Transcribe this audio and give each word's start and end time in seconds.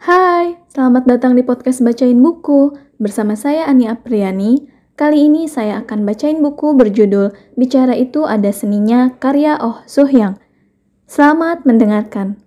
Hai, 0.00 0.56
selamat 0.72 1.04
datang 1.04 1.36
di 1.36 1.44
podcast 1.44 1.84
Bacain 1.84 2.16
Buku. 2.24 2.72
Bersama 2.96 3.36
saya 3.36 3.68
Ani 3.68 3.84
Apriani. 3.84 4.64
Kali 4.96 5.28
ini 5.28 5.44
saya 5.44 5.84
akan 5.84 6.08
bacain 6.08 6.40
buku 6.40 6.72
berjudul 6.72 7.36
Bicara 7.52 7.92
Itu 7.92 8.24
Ada 8.24 8.48
Seninya 8.48 9.12
karya 9.20 9.60
Oh 9.60 9.84
Suhyang. 9.84 10.40
Selamat 11.04 11.68
mendengarkan. 11.68 12.40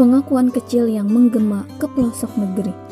Pengakuan 0.00 0.48
kecil 0.48 0.88
yang 0.88 1.12
menggema 1.12 1.68
ke 1.76 1.84
pelosok 1.84 2.32
negeri. 2.40 2.89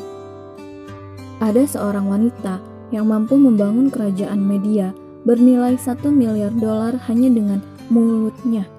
Ada 1.49 1.65
seorang 1.65 2.05
wanita 2.05 2.61
yang 2.93 3.09
mampu 3.09 3.33
membangun 3.33 3.89
kerajaan 3.89 4.37
media 4.37 4.93
bernilai 5.25 5.81
satu 5.81 6.13
miliar 6.13 6.53
dolar 6.53 6.93
hanya 7.09 7.25
dengan 7.25 7.65
mulutnya. 7.89 8.69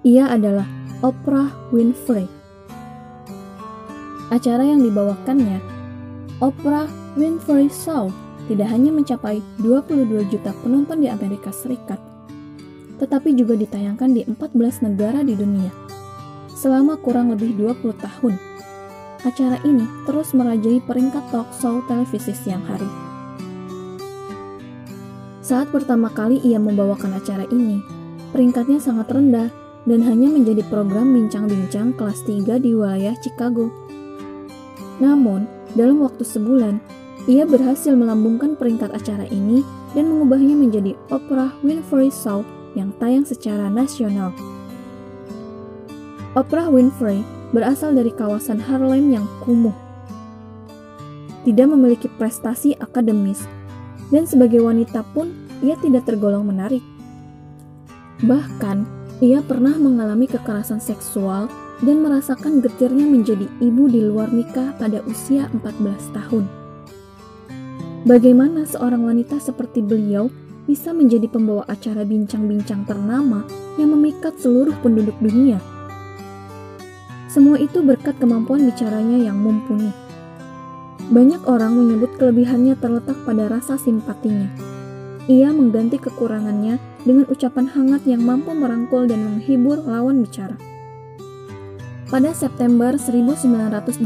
Ia 0.00 0.32
adalah 0.32 0.64
Oprah 1.04 1.52
Winfrey. 1.68 2.24
Acara 4.32 4.64
yang 4.72 4.80
dibawakannya, 4.80 5.60
Oprah 6.40 6.88
Winfrey 7.20 7.68
Show, 7.68 8.08
tidak 8.48 8.72
hanya 8.72 8.88
mencapai 8.96 9.44
22 9.60 10.32
juta 10.32 10.56
penonton 10.64 11.04
di 11.04 11.12
Amerika 11.12 11.52
Serikat, 11.52 12.00
tetapi 12.96 13.36
juga 13.36 13.52
ditayangkan 13.60 14.08
di 14.16 14.24
14 14.24 14.88
negara 14.88 15.20
di 15.20 15.36
dunia 15.36 15.68
selama 16.56 16.96
kurang 16.96 17.36
lebih 17.36 17.52
20 17.52 17.92
tahun. 18.00 18.49
Acara 19.20 19.60
ini 19.68 19.84
terus 20.08 20.32
merajai 20.32 20.80
peringkat 20.80 21.20
talk 21.28 21.52
show 21.52 21.84
televisi 21.84 22.32
siang 22.32 22.64
hari. 22.64 22.88
Saat 25.44 25.68
pertama 25.68 26.08
kali 26.08 26.40
ia 26.40 26.56
membawakan 26.56 27.20
acara 27.20 27.44
ini, 27.52 27.84
peringkatnya 28.32 28.80
sangat 28.80 29.12
rendah 29.12 29.52
dan 29.84 30.00
hanya 30.08 30.32
menjadi 30.32 30.64
program 30.72 31.12
bincang-bincang 31.12 31.92
kelas 32.00 32.24
3 32.24 32.64
di 32.64 32.72
wilayah 32.72 33.12
Chicago. 33.20 33.68
Namun, 35.04 35.44
dalam 35.76 36.00
waktu 36.00 36.24
sebulan, 36.24 36.80
ia 37.28 37.44
berhasil 37.44 37.92
melambungkan 37.92 38.56
peringkat 38.56 38.88
acara 38.96 39.28
ini 39.28 39.60
dan 39.92 40.08
mengubahnya 40.08 40.56
menjadi 40.56 40.96
Oprah 41.12 41.52
Winfrey 41.60 42.08
Show 42.08 42.40
yang 42.72 42.94
tayang 42.96 43.28
secara 43.28 43.68
nasional. 43.68 44.32
Oprah 46.38 46.70
Winfrey 46.70 47.20
berasal 47.50 47.94
dari 47.94 48.14
kawasan 48.14 48.62
Harlem 48.62 49.10
yang 49.14 49.26
kumuh. 49.42 49.74
Tidak 51.46 51.66
memiliki 51.66 52.06
prestasi 52.06 52.76
akademis, 52.78 53.46
dan 54.12 54.26
sebagai 54.26 54.60
wanita 54.60 55.02
pun 55.14 55.32
ia 55.64 55.78
tidak 55.80 56.06
tergolong 56.06 56.46
menarik. 56.46 56.82
Bahkan, 58.20 58.84
ia 59.24 59.40
pernah 59.44 59.76
mengalami 59.76 60.28
kekerasan 60.28 60.80
seksual 60.80 61.48
dan 61.80 62.04
merasakan 62.04 62.60
getirnya 62.60 63.08
menjadi 63.08 63.48
ibu 63.60 63.88
di 63.88 64.04
luar 64.04 64.28
nikah 64.28 64.76
pada 64.76 65.00
usia 65.08 65.48
14 65.56 66.16
tahun. 66.16 66.44
Bagaimana 68.04 68.64
seorang 68.64 69.04
wanita 69.04 69.40
seperti 69.40 69.84
beliau 69.84 70.32
bisa 70.64 70.92
menjadi 70.92 71.28
pembawa 71.28 71.68
acara 71.68 72.04
bincang-bincang 72.04 72.88
ternama 72.88 73.44
yang 73.76 73.92
memikat 73.92 74.36
seluruh 74.40 74.76
penduduk 74.80 75.16
dunia? 75.20 75.60
Semua 77.30 77.62
itu 77.62 77.78
berkat 77.78 78.18
kemampuan 78.18 78.66
bicaranya 78.66 79.30
yang 79.30 79.38
mumpuni. 79.38 79.94
Banyak 81.14 81.46
orang 81.46 81.78
menyebut 81.78 82.18
kelebihannya 82.18 82.74
terletak 82.74 83.22
pada 83.22 83.46
rasa 83.46 83.78
simpatinya. 83.78 84.50
Ia 85.30 85.54
mengganti 85.54 86.02
kekurangannya 86.02 86.82
dengan 87.06 87.30
ucapan 87.30 87.70
hangat 87.70 88.02
yang 88.02 88.26
mampu 88.26 88.50
merangkul 88.50 89.06
dan 89.06 89.22
menghibur 89.22 89.78
lawan 89.78 90.26
bicara. 90.26 90.58
Pada 92.10 92.34
September 92.34 92.98
1986, 92.98 94.02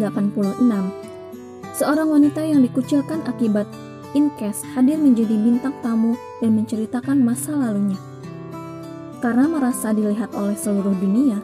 seorang 1.72 2.09
wanita 2.12 2.44
yang 2.44 2.60
dikucilkan 2.60 3.25
akibat 3.25 3.65
Inkes 4.12 4.60
hadir 4.76 5.00
menjadi 5.00 5.32
bintang 5.32 5.72
tamu 5.81 6.12
dan 6.44 6.60
menceritakan 6.60 7.25
masa 7.25 7.56
lalunya. 7.56 7.97
Karena 9.25 9.49
merasa 9.49 9.97
dilihat 9.97 10.37
oleh 10.37 10.54
seluruh 10.54 10.93
dunia, 10.93 11.41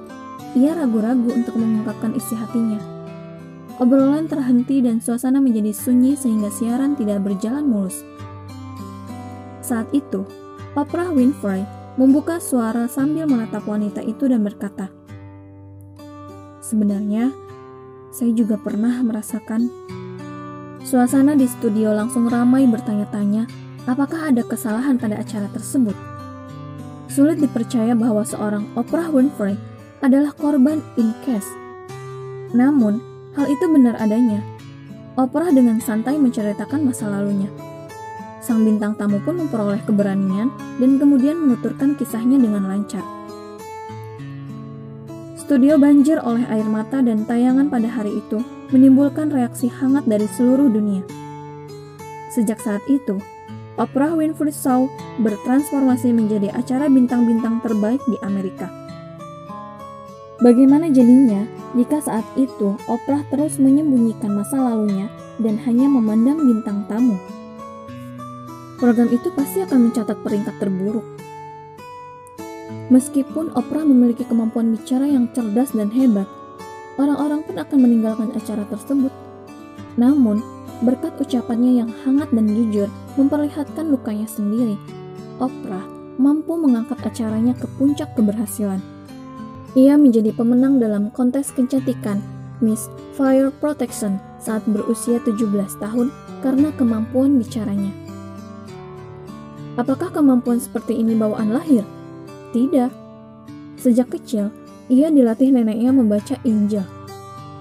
ia 0.59 0.75
ragu-ragu 0.75 1.31
untuk 1.31 1.59
mengungkapkan 1.59 2.15
isi 2.15 2.34
hatinya. 2.34 2.78
Obrolan 3.81 4.28
terhenti 4.28 4.84
dan 4.84 5.00
suasana 5.00 5.41
menjadi 5.41 5.72
sunyi 5.72 6.15
sehingga 6.15 6.53
siaran 6.53 6.94
tidak 6.94 7.25
berjalan 7.25 7.65
mulus. 7.65 8.05
Saat 9.65 9.88
itu, 9.97 10.27
Oprah 10.77 11.11
Winfrey 11.11 11.65
membuka 11.97 12.38
suara 12.38 12.87
sambil 12.91 13.25
menatap 13.25 13.65
wanita 13.65 14.05
itu 14.05 14.28
dan 14.28 14.44
berkata, 14.44 14.93
Sebenarnya, 16.61 17.32
saya 18.12 18.31
juga 18.37 18.61
pernah 18.61 19.00
merasakan 19.03 19.91
Suasana 20.81 21.37
di 21.37 21.44
studio 21.44 21.93
langsung 21.93 22.27
ramai 22.27 22.65
bertanya-tanya 22.65 23.44
apakah 23.84 24.32
ada 24.32 24.41
kesalahan 24.41 24.97
pada 24.97 25.21
acara 25.21 25.47
tersebut. 25.53 25.93
Sulit 27.06 27.37
dipercaya 27.37 27.93
bahwa 27.93 28.25
seorang 28.25 28.65
Oprah 28.75 29.12
Winfrey 29.12 29.55
adalah 30.00 30.33
korban 30.33 30.81
incest. 30.97 31.49
Namun, 32.56 33.00
hal 33.37 33.47
itu 33.47 33.65
benar 33.69 34.00
adanya. 34.00 34.41
Oprah 35.15 35.53
dengan 35.53 35.78
santai 35.78 36.16
menceritakan 36.16 36.88
masa 36.88 37.12
lalunya. 37.12 37.49
Sang 38.41 38.65
bintang 38.65 38.97
tamu 38.97 39.21
pun 39.21 39.37
memperoleh 39.37 39.84
keberanian 39.84 40.49
dan 40.81 40.97
kemudian 40.97 41.37
menuturkan 41.37 41.93
kisahnya 42.00 42.41
dengan 42.41 42.65
lancar. 42.65 43.05
Studio 45.37 45.77
banjir 45.77 46.17
oleh 46.25 46.47
air 46.49 46.65
mata 46.65 47.05
dan 47.05 47.28
tayangan 47.28 47.69
pada 47.69 47.91
hari 47.91 48.17
itu 48.17 48.41
menimbulkan 48.72 49.28
reaksi 49.28 49.69
hangat 49.69 50.09
dari 50.09 50.25
seluruh 50.38 50.72
dunia. 50.72 51.05
Sejak 52.31 52.62
saat 52.62 52.81
itu, 52.87 53.19
Oprah 53.77 54.15
Winfrey 54.15 54.55
Show 54.55 54.87
bertransformasi 55.21 56.15
menjadi 56.15 56.55
acara 56.55 56.87
bintang-bintang 56.87 57.59
terbaik 57.61 58.00
di 58.06 58.17
Amerika. 58.22 58.80
Bagaimana 60.41 60.89
jadinya 60.89 61.45
jika 61.77 62.01
saat 62.01 62.25
itu 62.33 62.73
Oprah 62.89 63.21
terus 63.28 63.61
menyembunyikan 63.61 64.33
masa 64.33 64.56
lalunya 64.56 65.12
dan 65.37 65.61
hanya 65.69 65.84
memandang 65.84 66.41
bintang 66.41 66.89
tamu? 66.89 67.21
Program 68.81 69.12
itu 69.12 69.29
pasti 69.37 69.61
akan 69.61 69.93
mencatat 69.93 70.17
peringkat 70.25 70.56
terburuk. 70.56 71.05
Meskipun 72.89 73.53
Oprah 73.53 73.84
memiliki 73.84 74.25
kemampuan 74.25 74.73
bicara 74.73 75.05
yang 75.05 75.29
cerdas 75.37 75.77
dan 75.77 75.93
hebat, 75.93 76.25
orang-orang 76.97 77.45
pun 77.45 77.61
akan 77.61 77.79
meninggalkan 77.79 78.33
acara 78.33 78.65
tersebut. 78.65 79.12
Namun, 80.00 80.41
berkat 80.81 81.21
ucapannya 81.21 81.84
yang 81.84 81.93
hangat 82.09 82.33
dan 82.33 82.49
jujur 82.49 82.89
memperlihatkan 83.21 83.93
lukanya 83.93 84.25
sendiri, 84.25 84.81
Oprah 85.37 85.84
mampu 86.17 86.56
mengangkat 86.56 86.97
acaranya 87.05 87.53
ke 87.53 87.69
puncak 87.77 88.17
keberhasilan. 88.17 88.81
Ia 89.78 89.94
menjadi 89.94 90.34
pemenang 90.34 90.82
dalam 90.82 91.14
kontes 91.14 91.54
kecantikan 91.54 92.19
Miss 92.58 92.91
Fire 93.14 93.54
Protection 93.54 94.19
saat 94.42 94.66
berusia 94.66 95.22
17 95.22 95.47
tahun 95.78 96.10
karena 96.42 96.75
kemampuan 96.75 97.38
bicaranya. 97.38 97.94
Apakah 99.78 100.10
kemampuan 100.10 100.58
seperti 100.58 100.98
ini 100.98 101.14
bawaan 101.14 101.54
lahir? 101.54 101.86
Tidak. 102.50 102.91
Sejak 103.78 104.10
kecil, 104.10 104.50
ia 104.91 105.06
dilatih 105.06 105.54
neneknya 105.54 105.94
membaca 105.94 106.34
Injil. 106.42 106.82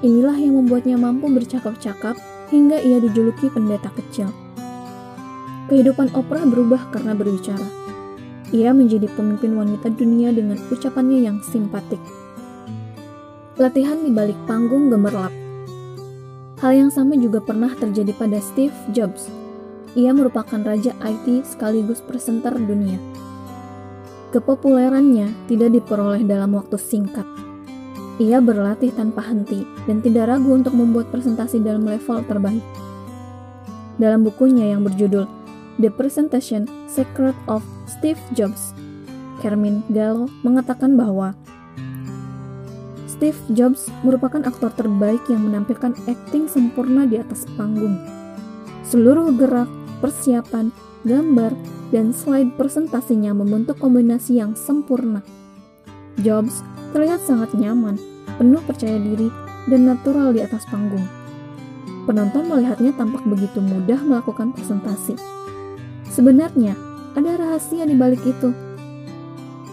Inilah 0.02 0.34
yang 0.34 0.58
membuatnya 0.58 0.98
mampu 0.98 1.30
bercakap-cakap 1.30 2.18
hingga 2.50 2.82
ia 2.82 2.98
dijuluki 2.98 3.54
pendeta 3.54 3.94
kecil. 3.94 4.34
Kehidupan 5.70 6.10
Oprah 6.18 6.42
berubah 6.50 6.90
karena 6.90 7.14
berbicara 7.14 7.89
ia 8.50 8.74
menjadi 8.74 9.06
pemimpin 9.14 9.54
wanita 9.54 9.94
dunia 9.94 10.34
dengan 10.34 10.58
ucapannya 10.74 11.22
yang 11.22 11.38
simpatik. 11.46 12.02
Latihan 13.62 14.02
di 14.02 14.10
balik 14.10 14.38
panggung 14.50 14.90
gemerlap. 14.90 15.30
Hal 16.58 16.72
yang 16.76 16.92
sama 16.92 17.14
juga 17.16 17.40
pernah 17.40 17.72
terjadi 17.78 18.10
pada 18.18 18.42
Steve 18.42 18.74
Jobs. 18.90 19.30
Ia 19.94 20.12
merupakan 20.18 20.60
raja 20.66 20.98
IT 21.06 21.46
sekaligus 21.46 22.02
presenter 22.02 22.58
dunia. 22.58 22.98
Kepopulerannya 24.30 25.50
tidak 25.50 25.70
diperoleh 25.74 26.22
dalam 26.26 26.54
waktu 26.58 26.78
singkat. 26.78 27.26
Ia 28.20 28.44
berlatih 28.44 28.92
tanpa 28.92 29.24
henti 29.24 29.64
dan 29.88 30.04
tidak 30.04 30.28
ragu 30.30 30.52
untuk 30.52 30.76
membuat 30.76 31.08
presentasi 31.14 31.62
dalam 31.64 31.88
level 31.88 32.22
terbaik. 32.28 32.66
Dalam 33.96 34.26
bukunya 34.26 34.76
yang 34.76 34.84
berjudul 34.84 35.26
The 35.80 35.90
Presentation 35.92 36.68
Secret 36.92 37.36
of 37.48 37.64
Steve 38.00 38.24
Jobs. 38.32 38.72
Carmine 39.44 39.84
Gallo 39.92 40.32
mengatakan 40.48 40.96
bahwa 40.96 41.36
Steve 43.12 43.36
Jobs 43.52 43.92
merupakan 44.08 44.40
aktor 44.48 44.72
terbaik 44.72 45.20
yang 45.28 45.44
menampilkan 45.52 45.92
akting 46.08 46.48
sempurna 46.48 47.04
di 47.04 47.20
atas 47.20 47.44
panggung. 47.60 48.00
Seluruh 48.88 49.36
gerak, 49.36 49.68
persiapan, 50.00 50.72
gambar, 51.04 51.52
dan 51.92 52.16
slide 52.16 52.56
presentasinya 52.56 53.36
membentuk 53.36 53.76
kombinasi 53.84 54.40
yang 54.40 54.56
sempurna. 54.56 55.20
Jobs 56.24 56.64
terlihat 56.96 57.20
sangat 57.28 57.52
nyaman, 57.52 58.00
penuh 58.40 58.64
percaya 58.64 58.96
diri, 58.96 59.28
dan 59.68 59.92
natural 59.92 60.32
di 60.32 60.40
atas 60.40 60.64
panggung. 60.72 61.04
Penonton 62.08 62.48
melihatnya 62.48 62.96
tampak 62.96 63.28
begitu 63.28 63.60
mudah 63.60 64.00
melakukan 64.08 64.56
presentasi. 64.56 65.20
Sebenarnya, 66.08 66.89
ada 67.16 67.38
rahasia 67.40 67.86
di 67.86 67.96
balik 67.98 68.22
itu. 68.26 68.54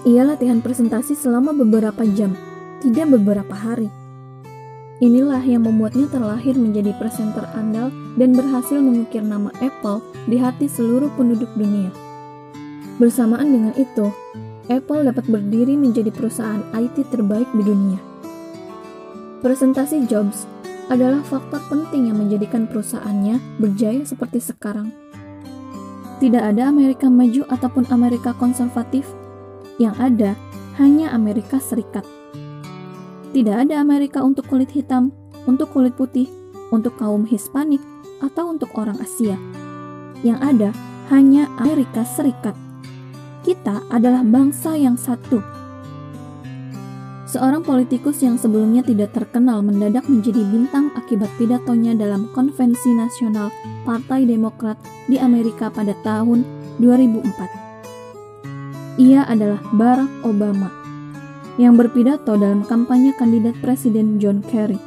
Ia 0.07 0.23
latihan 0.23 0.63
presentasi 0.63 1.19
selama 1.19 1.51
beberapa 1.51 2.07
jam, 2.15 2.39
tidak 2.79 3.11
beberapa 3.11 3.53
hari. 3.53 3.91
Inilah 4.97 5.45
yang 5.45 5.69
membuatnya 5.69 6.09
terlahir 6.09 6.57
menjadi 6.57 6.97
presenter 6.97 7.45
andal 7.53 7.93
dan 8.17 8.33
berhasil 8.33 8.81
mengukir 8.81 9.21
nama 9.21 9.53
Apple 9.61 10.01
di 10.25 10.41
hati 10.41 10.71
seluruh 10.71 11.13
penduduk 11.21 11.53
dunia. 11.53 11.93
Bersamaan 12.97 13.53
dengan 13.53 13.75
itu, 13.77 14.09
Apple 14.73 15.05
dapat 15.05 15.29
berdiri 15.29 15.77
menjadi 15.77 16.09
perusahaan 16.09 16.65
IT 16.73 17.13
terbaik 17.13 17.45
di 17.53 17.63
dunia. 17.63 18.01
Presentasi 19.45 20.09
Jobs 20.09 20.49
adalah 20.89 21.21
faktor 21.27 21.61
penting 21.69 22.09
yang 22.09 22.17
menjadikan 22.17 22.65
perusahaannya 22.65 23.61
berjaya 23.61 24.01
seperti 24.07 24.41
sekarang. 24.41 24.95
Tidak 26.17 26.41
ada 26.41 26.73
Amerika 26.73 27.13
maju 27.13 27.45
ataupun 27.53 27.85
Amerika 27.93 28.33
konservatif, 28.33 29.05
yang 29.77 29.93
ada 30.01 30.33
hanya 30.81 31.13
Amerika 31.13 31.61
Serikat. 31.61 32.05
Tidak 33.37 33.53
ada 33.53 33.85
Amerika 33.85 34.25
untuk 34.25 34.49
kulit 34.49 34.73
hitam, 34.73 35.13
untuk 35.45 35.77
kulit 35.77 35.93
putih, 35.93 36.29
untuk 36.73 36.97
kaum 36.97 37.29
Hispanik, 37.29 37.85
atau 38.25 38.49
untuk 38.49 38.73
orang 38.81 38.97
Asia. 38.97 39.37
Yang 40.25 40.39
ada 40.41 40.69
hanya 41.13 41.53
Amerika 41.61 42.01
Serikat. 42.09 42.57
Kita 43.45 43.85
adalah 43.93 44.25
bangsa 44.25 44.73
yang 44.75 44.97
satu. 44.97 45.56
Seorang 47.37 47.61
politikus 47.61 48.25
yang 48.25 48.41
sebelumnya 48.41 48.81
tidak 48.81 49.13
terkenal 49.13 49.61
mendadak 49.61 50.09
menjadi 50.09 50.41
bintang 50.41 50.89
akibat 50.97 51.29
pidatonya 51.37 51.93
dalam 51.93 52.33
konvensi 52.33 52.97
nasional 52.97 53.53
Partai 53.85 54.25
Demokrat 54.25 54.81
di 55.05 55.21
Amerika 55.21 55.69
pada 55.69 55.93
tahun 56.01 56.49
2004. 56.81 59.05
Ia 59.05 59.29
adalah 59.29 59.61
Barack 59.77 60.09
Obama 60.25 60.73
yang 61.61 61.77
berpidato 61.77 62.41
dalam 62.41 62.65
kampanye 62.65 63.13
kandidat 63.21 63.53
Presiden 63.61 64.17
John 64.17 64.41
Kerry. 64.41 64.81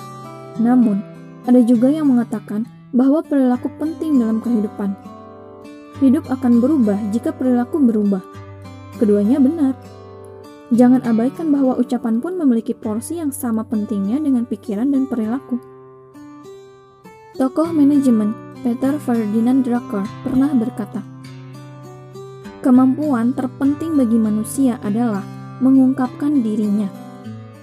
Namun, 0.60 1.00
ada 1.48 1.56
juga 1.64 1.88
yang 1.88 2.12
mengatakan 2.12 2.68
bahwa 2.92 3.24
perilaku 3.24 3.72
penting 3.80 4.20
dalam 4.20 4.44
kehidupan. 4.44 4.92
Hidup 6.04 6.28
akan 6.28 6.60
berubah 6.60 7.00
jika 7.16 7.32
perilaku 7.32 7.80
berubah. 7.80 8.20
Keduanya 9.00 9.40
benar. 9.40 9.72
Jangan 10.68 11.00
abaikan 11.08 11.48
bahwa 11.48 11.80
ucapan 11.80 12.20
pun 12.20 12.36
memiliki 12.36 12.76
porsi 12.76 13.24
yang 13.24 13.32
sama 13.32 13.64
pentingnya 13.64 14.20
dengan 14.20 14.44
pikiran 14.44 14.92
dan 14.92 15.08
perilaku. 15.08 15.75
Tokoh 17.36 17.68
manajemen 17.68 18.32
Peter 18.64 18.96
Ferdinand 18.96 19.60
Drucker 19.60 20.08
pernah 20.24 20.56
berkata, 20.56 21.04
Kemampuan 22.64 23.36
terpenting 23.36 23.92
bagi 23.92 24.16
manusia 24.16 24.80
adalah 24.80 25.20
mengungkapkan 25.60 26.40
dirinya. 26.40 26.88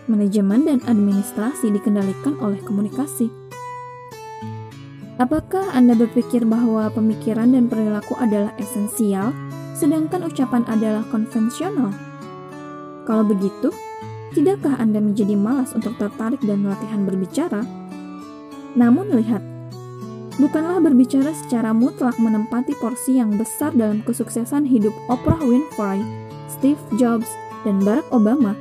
Manajemen 0.05 0.69
dan 0.69 0.79
administrasi 0.85 1.73
dikendalikan 1.73 2.37
oleh 2.37 2.61
komunikasi. 2.61 3.33
Apakah 5.17 5.73
Anda 5.73 5.97
berpikir 5.97 6.45
bahwa 6.45 6.93
pemikiran 6.93 7.57
dan 7.57 7.65
perilaku 7.65 8.13
adalah 8.21 8.53
esensial, 8.61 9.33
sedangkan 9.73 10.29
ucapan 10.29 10.61
adalah 10.69 11.01
konvensional? 11.09 11.89
Kalau 13.09 13.25
begitu, 13.25 13.73
tidakkah 14.37 14.77
Anda 14.77 15.01
menjadi 15.01 15.33
malas 15.33 15.73
untuk 15.73 15.97
tertarik 15.97 16.45
dan 16.45 16.61
latihan 16.61 17.09
berbicara? 17.09 17.65
Namun 18.77 19.09
lihat, 19.17 19.52
bukanlah 20.41 20.81
berbicara 20.81 21.33
secara 21.33 21.73
mutlak 21.73 22.17
menempati 22.17 22.73
porsi 22.79 23.21
yang 23.21 23.35
besar 23.37 23.73
dalam 23.73 24.01
kesuksesan 24.05 24.65
hidup 24.65 24.93
Oprah 25.09 25.41
Winfrey, 25.41 26.01
Steve 26.49 26.81
Jobs, 26.97 27.29
dan 27.63 27.81
Barack 27.81 28.07
Obama 28.09 28.55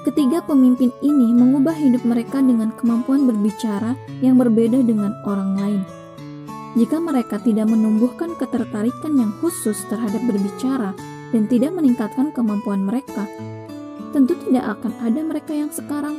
Ketiga 0.00 0.40
pemimpin 0.40 0.88
ini 1.04 1.28
mengubah 1.36 1.76
hidup 1.76 2.08
mereka 2.08 2.40
dengan 2.40 2.72
kemampuan 2.72 3.28
berbicara 3.28 3.92
yang 4.24 4.40
berbeda 4.40 4.80
dengan 4.80 5.12
orang 5.28 5.60
lain. 5.60 5.82
Jika 6.72 6.96
mereka 6.96 7.36
tidak 7.36 7.68
menumbuhkan 7.68 8.32
ketertarikan 8.40 9.12
yang 9.20 9.28
khusus 9.44 9.84
terhadap 9.92 10.24
berbicara 10.24 10.96
dan 11.36 11.44
tidak 11.52 11.76
meningkatkan 11.76 12.32
kemampuan 12.32 12.80
mereka, 12.80 13.28
tentu 14.16 14.40
tidak 14.48 14.80
akan 14.80 14.96
ada 15.04 15.20
mereka 15.20 15.52
yang 15.52 15.68
sekarang. 15.68 16.16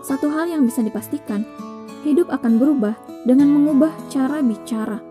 Satu 0.00 0.32
hal 0.32 0.48
yang 0.48 0.64
bisa 0.64 0.80
dipastikan, 0.80 1.44
hidup 2.00 2.32
akan 2.32 2.56
berubah 2.56 2.96
dengan 3.24 3.52
mengubah 3.52 3.92
cara 4.08 4.40
bicara. 4.40 5.10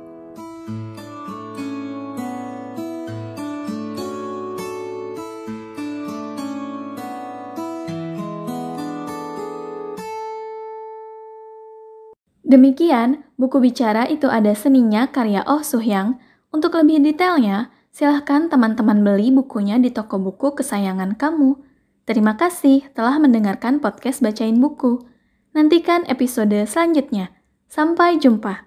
Demikian, 12.50 13.22
buku 13.38 13.62
bicara 13.62 14.10
itu 14.10 14.26
ada 14.26 14.58
seninya 14.58 15.06
karya 15.06 15.46
Oh 15.46 15.62
Suhyang. 15.62 16.18
Untuk 16.50 16.74
lebih 16.82 16.98
detailnya, 16.98 17.70
silahkan 17.94 18.50
teman-teman 18.50 19.06
beli 19.06 19.30
bukunya 19.30 19.78
di 19.78 19.94
toko 19.94 20.18
buku 20.18 20.58
kesayangan 20.58 21.14
kamu. 21.14 21.62
Terima 22.10 22.42
kasih 22.42 22.90
telah 22.98 23.22
mendengarkan 23.22 23.78
podcast 23.78 24.26
Bacain 24.26 24.58
Buku. 24.58 24.98
Nantikan 25.54 26.10
episode 26.10 26.58
selanjutnya. 26.66 27.39
Sampai 27.70 28.18
jumpa. 28.18 28.66